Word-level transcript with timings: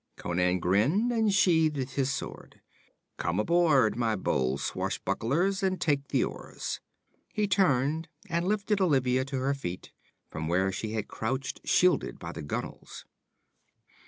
Conan 0.15 0.57
grinned 0.59 1.11
and 1.11 1.31
sheathed 1.31 1.91
his 1.91 2.11
sword. 2.11 2.59
'Come 3.17 3.39
aboard, 3.39 3.95
my 3.95 4.15
bold 4.15 4.59
swashbucklers, 4.59 5.61
and 5.61 5.79
take 5.79 6.07
the 6.07 6.23
oars.' 6.23 6.79
He 7.31 7.47
turned 7.47 8.07
and 8.27 8.47
lifted 8.47 8.81
Olivia 8.81 9.23
to 9.25 9.37
her 9.37 9.53
feet, 9.53 9.91
from 10.27 10.47
where 10.47 10.71
she 10.71 10.93
had 10.93 11.07
crouched 11.07 11.61
shielded 11.65 12.17
by 12.17 12.31
the 12.31 12.41
gunwales. 12.41 13.05